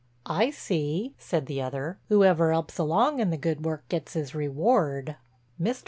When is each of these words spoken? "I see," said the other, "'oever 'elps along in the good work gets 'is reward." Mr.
"I 0.25 0.49
see," 0.49 1.13
said 1.19 1.45
the 1.45 1.61
other, 1.61 1.99
"'oever 2.09 2.51
'elps 2.51 2.79
along 2.79 3.19
in 3.19 3.29
the 3.29 3.37
good 3.37 3.63
work 3.63 3.87
gets 3.87 4.15
'is 4.15 4.33
reward." 4.33 5.15
Mr. 5.61 5.79